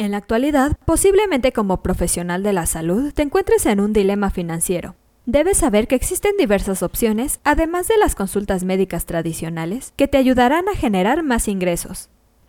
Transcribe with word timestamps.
En 0.00 0.12
la 0.12 0.16
actualidad, 0.16 0.78
posiblemente 0.86 1.52
como 1.52 1.82
profesional 1.82 2.42
de 2.42 2.54
la 2.54 2.64
salud, 2.64 3.12
te 3.12 3.20
encuentres 3.20 3.66
en 3.66 3.80
un 3.80 3.92
dilema 3.92 4.30
financiero. 4.30 4.94
Debes 5.26 5.58
saber 5.58 5.88
que 5.88 5.94
existen 5.94 6.38
diversas 6.38 6.82
opciones, 6.82 7.38
además 7.44 7.86
de 7.86 7.98
las 7.98 8.14
consultas 8.14 8.64
médicas 8.64 9.04
tradicionales, 9.04 9.92
que 9.96 10.08
te 10.08 10.16
ayudarán 10.16 10.70
a 10.70 10.74
generar 10.74 11.22
más 11.22 11.48
ingresos. 11.48 12.08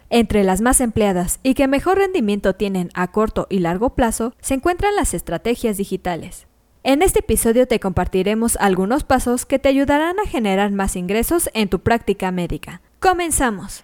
Entre 0.09 0.45
las 0.45 0.61
más 0.61 0.79
empleadas 0.79 1.41
y 1.43 1.53
que 1.53 1.67
mejor 1.67 1.97
rendimiento 1.97 2.55
tienen 2.55 2.89
a 2.93 3.11
corto 3.11 3.47
y 3.49 3.59
largo 3.59 3.95
plazo 3.95 4.33
se 4.39 4.53
encuentran 4.53 4.95
las 4.95 5.13
estrategias 5.13 5.75
digitales. 5.75 6.47
En 6.83 7.01
este 7.01 7.19
episodio 7.19 7.67
te 7.67 7.81
compartiremos 7.81 8.55
algunos 8.61 9.03
pasos 9.03 9.45
que 9.45 9.59
te 9.59 9.67
ayudarán 9.67 10.21
a 10.21 10.25
generar 10.25 10.71
más 10.71 10.95
ingresos 10.95 11.49
en 11.53 11.67
tu 11.67 11.81
práctica 11.81 12.31
médica. 12.31 12.79
¡Comenzamos! 13.01 13.83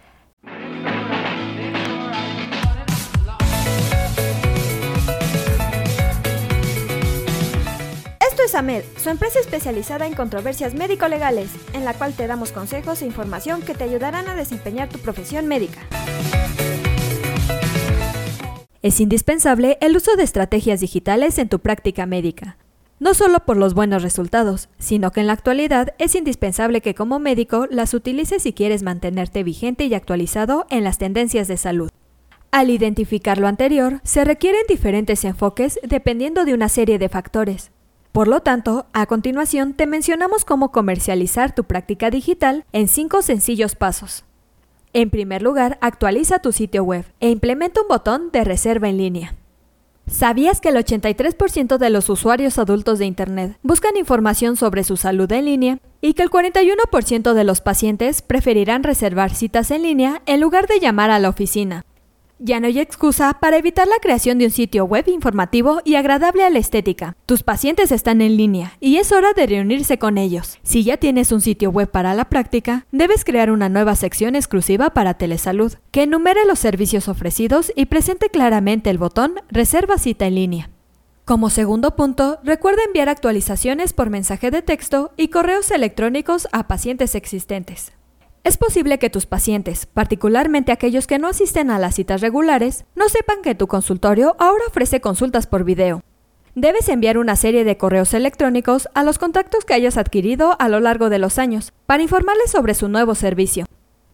Su 8.57 9.11
empresa 9.11 9.39
especializada 9.39 10.07
en 10.07 10.16
controversias 10.16 10.74
médico-legales, 10.74 11.52
en 11.74 11.86
la 11.86 11.93
cual 11.93 12.14
te 12.14 12.25
damos 12.25 12.52
consejos 12.52 13.04
e 13.04 13.06
información 13.06 13.61
que 13.61 13.75
te 13.75 13.83
ayudarán 13.83 14.28
a 14.28 14.33
desempeñar 14.33 14.89
tu 14.89 14.97
profesión 14.97 15.46
médica. 15.46 15.78
Es 18.82 19.00
indispensable 19.00 19.78
el 19.80 19.96
uso 19.96 20.16
de 20.16 20.24
estrategias 20.24 20.80
digitales 20.80 21.38
en 21.38 21.50
tu 21.50 21.60
práctica 21.60 22.07
médica. 22.07 22.57
No 23.00 23.14
solo 23.14 23.46
por 23.46 23.57
los 23.57 23.75
buenos 23.75 24.02
resultados, 24.02 24.69
sino 24.80 25.11
que 25.11 25.19
en 25.19 25.28
la 25.28 25.33
actualidad 25.33 25.94
es 26.00 26.16
indispensable 26.16 26.82
que 26.82 26.96
como 26.96 27.19
médico 27.19 27.68
las 27.69 27.94
utilices 27.94 28.42
si 28.42 28.54
quieres 28.54 28.82
mantenerte 28.82 29.44
vigente 29.44 29.86
y 29.86 29.94
actualizado 29.94 30.66
en 30.71 30.83
las 30.83 30.97
tendencias 30.97 31.47
de 31.47 31.58
salud. 31.58 31.92
Al 32.50 32.72
identificar 32.72 33.38
lo 33.38 33.45
anterior, 33.45 34.00
se 34.03 34.23
requieren 34.25 34.64
diferentes 34.67 35.25
enfoques 35.25 35.80
dependiendo 35.83 36.44
de 36.44 36.55
una 36.55 36.69
serie 36.69 36.97
de 36.97 37.08
factores, 37.09 37.69
por 38.11 38.27
lo 38.27 38.41
tanto, 38.41 38.88
a 38.94 39.05
continuación 39.05 39.73
te 39.73 39.88
mencionamos 39.88 40.45
cómo 40.45 40.72
comercializar 40.72 41.53
tu 41.53 41.66
práctica 41.66 42.09
digital 42.09 42.66
en 42.73 42.88
cinco 42.88 43.22
sencillos 43.22 43.75
pasos. 43.75 44.23
En 44.94 45.09
primer 45.09 45.41
lugar, 45.41 45.77
actualiza 45.81 46.39
tu 46.39 46.52
sitio 46.52 46.83
web 46.83 47.05
e 47.19 47.30
implementa 47.30 47.81
un 47.81 47.88
botón 47.88 48.31
de 48.31 48.44
reserva 48.44 48.89
en 48.89 48.97
línea. 48.97 49.35
¿Sabías 50.08 50.61
que 50.61 50.69
el 50.69 50.75
83% 50.75 51.78
de 51.78 51.89
los 51.89 52.09
usuarios 52.09 52.58
adultos 52.58 52.97
de 52.97 53.05
Internet 53.05 53.58
buscan 53.61 53.97
información 53.97 54.55
sobre 54.55 54.85
su 54.85 54.95
salud 54.95 55.30
en 55.33 55.45
línea 55.45 55.80
y 56.00 56.13
que 56.13 56.23
el 56.23 56.30
41% 56.30 57.33
de 57.33 57.44
los 57.44 57.59
pacientes 57.59 58.22
preferirán 58.22 58.83
reservar 58.83 59.35
citas 59.35 59.69
en 59.69 59.83
línea 59.83 60.22
en 60.25 60.39
lugar 60.39 60.67
de 60.67 60.80
llamar 60.80 61.11
a 61.11 61.19
la 61.19 61.28
oficina? 61.28 61.83
Ya 62.39 62.59
no 62.59 62.67
hay 62.67 62.80
excusa 62.80 63.38
para 63.39 63.57
evitar 63.57 63.88
la 63.88 63.99
creación 63.99 64.38
de 64.38 64.45
un 64.45 64.52
sitio 64.52 64.85
web 64.85 65.07
informativo 65.07 65.81
y 65.83 65.95
agradable 65.95 66.44
a 66.44 66.52
la 66.52 66.59
estética. 66.59 67.16
Tus 67.25 67.41
pacientes 67.41 67.91
están 67.91 68.21
en 68.21 68.38
línea 68.38 68.73
y 68.79 68.97
es 68.97 69.11
hora 69.11 69.33
de 69.33 69.47
reunirse 69.47 69.97
con 69.97 70.19
ellos. 70.19 70.59
Si 70.61 70.83
ya 70.83 70.97
tienes 70.97 71.31
un 71.31 71.41
sitio 71.41 71.71
web 71.71 71.89
para 71.89 72.13
la 72.13 72.25
práctica, 72.25 72.85
debes 72.91 73.25
crear 73.25 73.49
una 73.49 73.69
nueva 73.69 73.95
sección 73.95 74.35
exclusiva 74.35 74.91
para 74.91 75.16
telesalud, 75.16 75.73
que 75.89 76.03
enumere 76.03 76.45
los 76.45 76.59
servicios 76.59 77.07
ofrecidos 77.07 77.71
y 77.75 77.88
presente 77.88 78.29
claramente 78.29 78.91
el 78.91 78.99
botón 78.99 79.35
Reserva 79.49 79.97
cita 79.97 80.27
en 80.27 80.35
línea. 80.35 80.69
Como 81.25 81.49
segundo 81.49 81.95
punto, 81.95 82.39
recuerda 82.44 82.83
enviar 82.85 83.09
actualizaciones 83.09 83.94
por 83.94 84.11
mensaje 84.11 84.51
de 84.51 84.61
texto 84.61 85.11
y 85.17 85.29
correos 85.29 85.72
electrónicos 85.72 86.47
a 86.51 86.67
pacientes 86.67 87.16
existentes. 87.16 87.97
Es 88.48 88.56
posible 88.56 88.98
que 88.98 89.09
tus 89.09 89.26
pacientes, 89.26 89.88
particularmente 89.88 90.72
aquellos 90.72 91.06
que 91.06 91.20
no 91.20 91.28
asisten 91.28 91.70
a 91.70 91.80
las 91.80 91.95
citas 91.95 92.22
regulares, 92.22 92.86
no 92.95 93.09
sepan 93.09 93.42
que 93.44 93.56
tu 93.56 93.67
consultorio 93.67 94.38
ahora 94.40 94.64
ofrece 94.70 95.02
consultas 95.02 95.48
por 95.48 95.66
video. 95.66 96.02
Debes 96.56 96.88
enviar 96.88 97.18
una 97.18 97.36
serie 97.36 97.66
de 97.66 97.75
correos 97.75 98.14
electrónicos 98.14 98.88
a 98.94 99.03
los 99.03 99.18
contactos 99.18 99.66
que 99.66 99.73
hayas 99.73 99.98
adquirido 99.98 100.56
a 100.59 100.70
lo 100.70 100.80
largo 100.80 101.09
de 101.09 101.20
los 101.20 101.40
años 101.40 101.74
para 101.88 102.03
informarles 102.03 102.50
sobre 102.50 102.74
su 102.74 102.88
nuevo 102.88 103.16
servicio. 103.16 103.66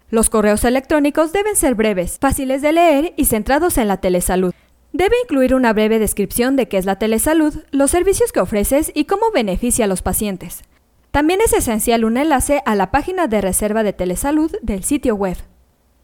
Los 0.10 0.32
correos 0.32 0.64
electrónicos 0.64 1.32
deben 1.32 1.56
ser 1.56 1.76
breves, 1.76 2.18
fáciles 2.20 2.64
de 2.64 2.72
leer 2.72 3.14
y 3.16 3.26
centrados 3.26 3.78
en 3.78 3.88
la 3.88 3.98
telesalud. 3.98 4.56
Debe 4.94 5.14
incluir 5.26 5.54
una 5.54 5.74
breve 5.74 6.00
descripción 6.00 6.56
de 6.56 6.68
qué 6.68 6.80
es 6.80 6.86
la 6.86 6.98
telesalud, 6.98 7.54
los 7.70 7.92
servicios 7.92 8.32
que 8.32 8.40
ofreces 8.40 8.92
y 8.96 9.06
cómo 9.06 9.30
beneficia 9.32 9.86
a 9.86 9.88
los 9.88 10.02
pacientes. 10.02 10.64
También 11.14 11.42
es 11.42 11.54
esencial 11.54 12.06
un 12.06 12.18
enlace 12.18 12.64
a 12.66 12.74
la 12.74 12.90
página 12.90 13.28
de 13.28 13.40
reserva 13.40 13.84
de 13.84 13.94
telesalud 13.94 14.52
del 14.64 14.84
sitio 14.84 15.14
web. 15.14 15.38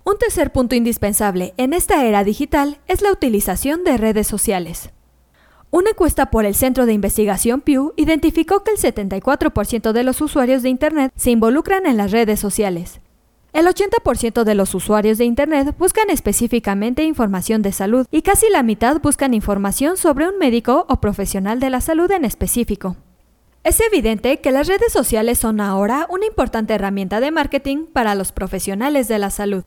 Un 0.06 0.20
tercer 0.20 0.52
punto 0.52 0.76
indispensable 0.76 1.56
en 1.58 1.74
esta 1.74 2.06
era 2.06 2.24
digital 2.24 2.78
es 2.86 3.02
la 3.02 3.12
utilización 3.12 3.84
de 3.84 3.98
redes 3.98 4.28
sociales. 4.28 4.92
Una 5.72 5.90
encuesta 5.90 6.28
por 6.28 6.46
el 6.46 6.54
Centro 6.54 6.86
de 6.86 6.94
Investigación 6.94 7.62
Pew 7.62 7.94
identificó 7.98 8.64
que 8.64 8.70
el 8.70 8.78
74% 8.78 9.94
de 9.94 10.04
los 10.04 10.22
usuarios 10.22 10.62
de 10.62 10.70
Internet 10.70 11.12
se 11.16 11.32
involucran 11.32 11.88
en 11.88 11.98
las 11.98 12.12
redes 12.12 12.40
sociales. 12.40 13.00
El 13.52 13.66
80% 13.66 14.44
de 14.44 14.54
los 14.54 14.76
usuarios 14.76 15.18
de 15.18 15.26
Internet 15.26 15.76
buscan 15.80 16.12
específicamente 16.12 17.04
información 17.04 17.64
de 17.64 17.72
salud 17.72 18.06
y 18.12 18.22
casi 18.22 18.48
la 18.52 18.62
mitad 18.62 19.02
buscan 19.02 19.34
información 19.34 19.98
sobre 19.98 20.30
un 20.30 20.38
médico 20.38 20.86
o 20.88 21.02
profesional 21.02 21.60
de 21.60 21.72
la 21.72 21.82
salud 21.82 22.12
en 22.12 22.26
específico. 22.26 22.96
Es 23.64 23.82
evidente 23.82 24.40
que 24.40 24.52
las 24.52 24.68
redes 24.68 24.94
sociales 24.94 25.38
son 25.38 25.60
ahora 25.60 26.08
una 26.10 26.26
importante 26.26 26.74
herramienta 26.74 27.20
de 27.20 27.32
marketing 27.32 27.86
para 27.92 28.16
los 28.16 28.32
profesionales 28.32 29.10
de 29.10 29.20
la 29.20 29.30
salud. 29.30 29.64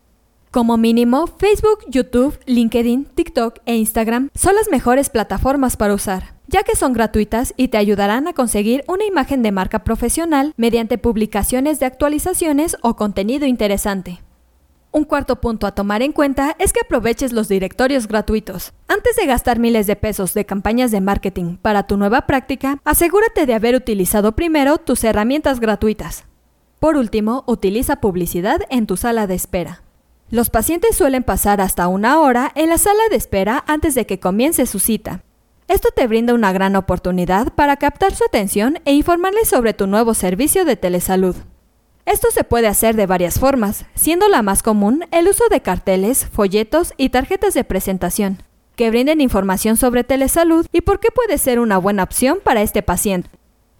Como 0.49 0.77
mínimo, 0.77 1.27
Facebook, 1.27 1.79
YouTube, 1.87 2.39
LinkedIn, 2.45 3.05
TikTok 3.05 3.59
e 3.65 3.75
Instagram 3.75 4.29
son 4.33 4.55
las 4.55 4.69
mejores 4.69 5.09
plataformas 5.09 5.77
para 5.77 5.93
usar, 5.93 6.35
ya 6.47 6.63
que 6.63 6.75
son 6.75 6.93
gratuitas 6.93 7.53
y 7.55 7.67
te 7.69 7.77
ayudarán 7.77 8.27
a 8.27 8.33
conseguir 8.33 8.83
una 8.87 9.05
imagen 9.05 9.43
de 9.43 9.51
marca 9.51 9.83
profesional 9.83 10.53
mediante 10.57 10.97
publicaciones 10.97 11.79
de 11.79 11.85
actualizaciones 11.85 12.77
o 12.81 12.95
contenido 12.95 13.45
interesante. 13.45 14.21
Un 14.95 15.05
cuarto 15.05 15.41
punto 15.41 15.65
a 15.65 15.71
tomar 15.71 16.03
en 16.03 16.11
cuenta 16.11 16.55
es 16.59 16.71
que 16.71 16.81
aproveches 16.81 17.33
los 17.33 17.47
directorios 17.47 18.07
gratuitos. 18.07 18.73
Antes 18.87 19.15
de 19.15 19.25
gastar 19.25 19.57
miles 19.57 19.87
de 19.87 19.95
pesos 19.95 20.35
de 20.35 20.45
campañas 20.45 20.91
de 20.91 21.01
marketing 21.01 21.57
para 21.57 21.87
tu 21.87 21.97
nueva 21.97 22.27
práctica, 22.27 22.77
asegúrate 22.85 23.47
de 23.47 23.55
haber 23.55 23.73
utilizado 23.73 24.33
primero 24.33 24.77
tus 24.77 25.03
herramientas 25.03 25.59
gratuitas. 25.59 26.25
Por 26.79 26.95
último, 26.95 27.43
utiliza 27.47 28.01
publicidad 28.01 28.61
en 28.69 28.85
tu 28.85 28.95
sala 28.95 29.25
de 29.25 29.33
espera. 29.33 29.81
Los 30.29 30.51
pacientes 30.51 30.95
suelen 30.95 31.23
pasar 31.23 31.59
hasta 31.59 31.87
una 31.87 32.19
hora 32.19 32.51
en 32.53 32.69
la 32.69 32.77
sala 32.77 33.01
de 33.09 33.15
espera 33.15 33.63
antes 33.65 33.95
de 33.95 34.05
que 34.05 34.19
comience 34.19 34.67
su 34.67 34.77
cita. 34.77 35.23
Esto 35.67 35.89
te 35.89 36.05
brinda 36.05 36.35
una 36.35 36.53
gran 36.53 36.75
oportunidad 36.75 37.51
para 37.55 37.77
captar 37.77 38.13
su 38.13 38.25
atención 38.25 38.77
e 38.85 38.93
informarles 38.93 39.49
sobre 39.49 39.73
tu 39.73 39.87
nuevo 39.87 40.13
servicio 40.13 40.65
de 40.65 40.75
telesalud. 40.75 41.35
Esto 42.05 42.27
se 42.31 42.43
puede 42.43 42.67
hacer 42.67 42.95
de 42.95 43.05
varias 43.05 43.39
formas, 43.39 43.85
siendo 43.95 44.27
la 44.27 44.41
más 44.41 44.61
común 44.61 45.05
el 45.11 45.27
uso 45.27 45.45
de 45.49 45.61
carteles, 45.61 46.25
folletos 46.25 46.93
y 46.97 47.09
tarjetas 47.09 47.53
de 47.53 47.63
presentación, 47.63 48.43
que 48.75 48.89
brinden 48.89 49.21
información 49.21 49.77
sobre 49.77 50.03
telesalud 50.03 50.65
y 50.73 50.81
por 50.81 50.99
qué 50.99 51.09
puede 51.11 51.37
ser 51.37 51.59
una 51.59 51.77
buena 51.77 52.03
opción 52.03 52.39
para 52.43 52.61
este 52.61 52.81
paciente. 52.81 53.29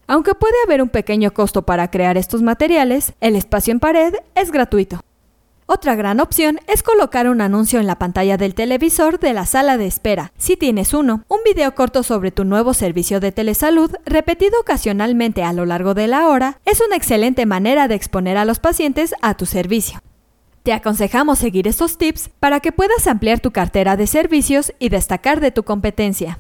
Aunque 0.08 0.36
puede 0.36 0.56
haber 0.66 0.82
un 0.82 0.90
pequeño 0.90 1.34
costo 1.34 1.64
para 1.64 1.92
crear 1.92 2.18
estos 2.18 2.42
materiales, 2.42 3.14
el 3.20 3.36
espacio 3.36 3.72
en 3.74 3.80
pared 3.80 4.14
es 4.36 4.52
gratuito. 4.52 5.02
Otra 5.66 5.96
gran 5.96 6.20
opción 6.20 6.60
es 6.68 6.84
colocar 6.84 7.30
un 7.30 7.40
anuncio 7.40 7.80
en 7.80 7.88
la 7.88 7.98
pantalla 7.98 8.36
del 8.36 8.54
televisor 8.54 9.20
de 9.20 9.34
la 9.34 9.46
sala 9.46 9.78
de 9.78 9.86
espera, 9.86 10.34
si 10.38 10.58
tienes 10.58 10.94
uno, 10.94 11.24
un 11.30 11.40
video 11.46 11.74
corto 11.74 12.04
sobre 12.04 12.32
tu 12.32 12.44
nuevo 12.44 12.74
servicio 12.74 13.22
de 13.22 13.32
telesalud, 13.32 13.92
repetido 14.06 14.60
ocasionalmente 14.60 15.42
a 15.44 15.54
lo 15.54 15.66
largo 15.66 15.94
de 15.94 16.08
la 16.08 16.28
hora, 16.28 16.60
es 16.66 16.82
una 16.86 16.98
excelente 16.98 17.46
manera 17.46 17.88
de 17.88 17.96
exponer 17.96 18.38
a 18.38 18.46
los 18.46 18.60
pacientes 18.60 19.16
a 19.22 19.36
tu 19.36 19.46
servicio. 19.46 20.02
Te 20.64 20.74
aconsejamos 20.74 21.40
seguir 21.40 21.68
estos 21.68 21.98
tips 21.98 22.30
para 22.40 22.60
que 22.60 22.72
puedas 22.72 23.08
ampliar 23.08 23.40
tu 23.40 23.52
cartera 23.52 23.96
de 23.96 24.08
servicios 24.08 24.74
y 24.80 24.90
destacar 24.90 25.40
de 25.40 25.52
tu 25.52 25.64
competencia. 25.64 26.40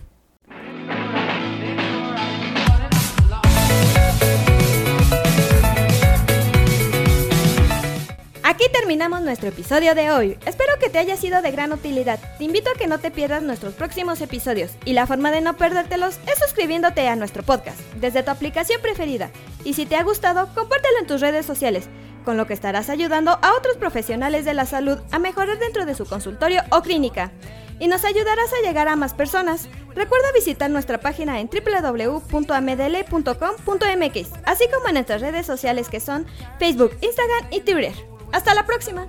Aquí 8.53 8.65
terminamos 8.71 9.21
nuestro 9.21 9.49
episodio 9.49 9.95
de 9.95 10.11
hoy. 10.11 10.37
Espero 10.45 10.73
que 10.79 10.87
te 10.87 10.99
haya 10.99 11.17
sido 11.17 11.41
de 11.41 11.49
gran 11.49 11.73
utilidad. 11.73 12.19
Te 12.37 12.43
invito 12.43 12.69
a 12.69 12.77
que 12.77 12.85
no 12.85 12.99
te 12.99 13.09
pierdas 13.09 13.41
nuestros 13.41 13.73
próximos 13.73 14.21
episodios 14.21 14.73
y 14.85 14.93
la 14.93 15.07
forma 15.07 15.31
de 15.31 15.41
no 15.41 15.57
perdértelos 15.57 16.19
es 16.27 16.37
suscribiéndote 16.37 17.07
a 17.07 17.15
nuestro 17.15 17.41
podcast 17.41 17.79
desde 17.95 18.21
tu 18.21 18.29
aplicación 18.29 18.79
preferida. 18.79 19.31
Y 19.63 19.73
si 19.73 19.87
te 19.87 19.95
ha 19.95 20.03
gustado, 20.03 20.53
compártelo 20.53 20.99
en 20.99 21.07
tus 21.07 21.19
redes 21.19 21.47
sociales, 21.47 21.89
con 22.23 22.37
lo 22.37 22.45
que 22.45 22.53
estarás 22.53 22.91
ayudando 22.91 23.39
a 23.41 23.55
otros 23.57 23.77
profesionales 23.77 24.45
de 24.45 24.53
la 24.53 24.67
salud 24.67 24.99
a 25.09 25.17
mejorar 25.17 25.57
dentro 25.57 25.87
de 25.87 25.95
su 25.95 26.05
consultorio 26.05 26.61
o 26.69 26.83
clínica. 26.83 27.31
Y 27.79 27.87
nos 27.87 28.05
ayudarás 28.05 28.53
a 28.53 28.61
llegar 28.61 28.87
a 28.87 28.95
más 28.95 29.15
personas. 29.15 29.67
Recuerda 29.95 30.31
visitar 30.31 30.69
nuestra 30.69 30.99
página 30.99 31.39
en 31.39 31.49
www.amdl.com.mx, 31.49 34.29
así 34.45 34.65
como 34.71 34.89
en 34.89 34.93
nuestras 34.93 35.21
redes 35.21 35.47
sociales 35.47 35.89
que 35.89 35.99
son 35.99 36.27
Facebook, 36.59 36.95
Instagram 37.01 37.47
y 37.49 37.61
Twitter. 37.61 38.12
Hasta 38.33 38.53
la 38.53 38.65
próxima. 38.65 39.07